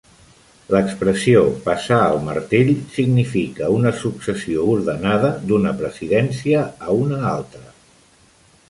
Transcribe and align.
L'expressió 0.75 1.43
"passar 1.65 1.99
el 2.13 2.17
martell" 2.29 2.71
significa 2.95 3.69
una 3.75 3.93
successió 4.05 4.67
ordenada 4.73 5.33
d'una 5.51 5.77
presidència 5.85 6.67
a 6.89 7.01
una 7.07 7.23
altra. 7.37 7.65